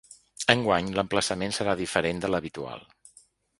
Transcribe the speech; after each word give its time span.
Enguany 0.53 0.89
l’emplaçament 0.95 1.53
serà 1.59 1.77
diferent 1.83 2.25
de 2.25 2.35
l’habitual. 2.35 2.85